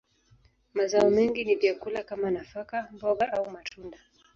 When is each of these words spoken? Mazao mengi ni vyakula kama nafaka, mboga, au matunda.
Mazao 0.73 1.09
mengi 1.09 1.43
ni 1.45 1.55
vyakula 1.55 2.03
kama 2.03 2.31
nafaka, 2.31 2.89
mboga, 2.93 3.31
au 3.33 3.51
matunda. 3.51 3.97